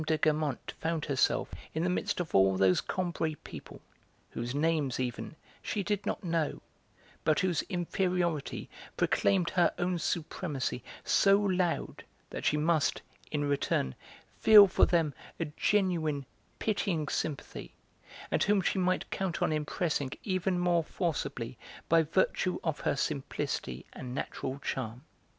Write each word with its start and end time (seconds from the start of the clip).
de 0.07 0.17
Guermantes 0.17 0.75
found 0.79 1.05
herself 1.05 1.53
in 1.75 1.83
the 1.83 1.89
midst 1.91 2.19
of 2.19 2.33
all 2.33 2.57
those 2.57 2.81
Combray 2.81 3.35
people 3.43 3.81
whose 4.31 4.55
names, 4.55 4.99
even, 4.99 5.35
she 5.61 5.83
did 5.83 6.07
not 6.07 6.23
know, 6.23 6.59
but 7.23 7.41
whose 7.41 7.61
inferiority 7.69 8.67
proclaimed 8.97 9.51
her 9.51 9.71
own 9.77 9.99
supremacy 9.99 10.83
so 11.03 11.39
loud 11.39 12.03
that 12.31 12.45
she 12.45 12.57
must, 12.57 13.03
in 13.29 13.45
return, 13.45 13.93
feel 14.39 14.65
for 14.67 14.87
them 14.87 15.13
a 15.39 15.45
genuine, 15.45 16.25
pitying 16.57 17.07
sympathy, 17.07 17.75
and 18.31 18.41
whom 18.41 18.59
she 18.59 18.79
might 18.79 19.07
count 19.11 19.39
on 19.39 19.51
impressing 19.53 20.09
even 20.23 20.57
more 20.57 20.83
forcibly 20.83 21.59
by 21.87 22.01
virtue 22.01 22.57
of 22.63 22.79
her 22.79 22.95
simplicity 22.95 23.85
and 23.93 24.15
natural 24.15 24.57
charm. 24.63 25.03